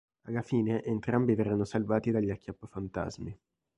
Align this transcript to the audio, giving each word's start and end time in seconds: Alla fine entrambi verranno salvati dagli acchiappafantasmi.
Alla 0.23 0.41
fine 0.41 0.81
entrambi 0.83 1.35
verranno 1.35 1.63
salvati 1.63 2.09
dagli 2.09 2.31
acchiappafantasmi. 2.31 3.39